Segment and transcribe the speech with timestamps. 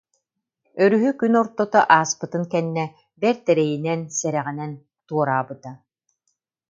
[0.83, 2.85] Өрүһү күн ортото ааспытын кэннэ
[3.21, 4.71] бэрт эрэйинэн, сэрэҕинэн
[5.07, 5.71] туораабыта